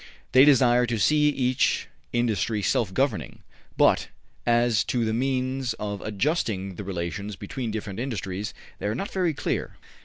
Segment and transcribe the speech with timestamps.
[0.31, 3.43] They desire to see each industry self governing,
[3.77, 4.07] but
[4.47, 9.35] as to the means of adjusting the relations between different industries, they are not very
[9.35, 9.75] clear.